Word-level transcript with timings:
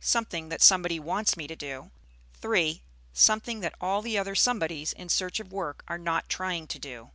Something 0.00 0.48
that 0.48 0.62
somebody 0.62 0.98
wants 0.98 1.36
me 1.36 1.46
to 1.46 1.54
do. 1.54 1.90
3. 2.40 2.82
Something 3.12 3.60
that 3.60 3.74
all 3.82 4.00
the 4.00 4.16
other 4.16 4.34
somebodies 4.34 4.94
in 4.94 5.10
search 5.10 5.40
of 5.40 5.52
work 5.52 5.84
are 5.88 5.98
not 5.98 6.30
trying 6.30 6.66
to 6.68 6.78
do. 6.78 7.10